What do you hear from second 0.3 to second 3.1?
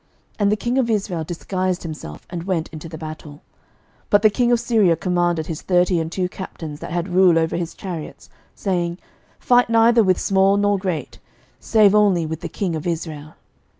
And the king of Israel disguised himself, and went into the